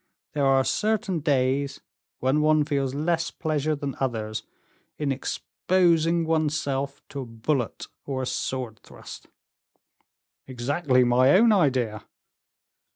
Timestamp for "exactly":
10.47-11.03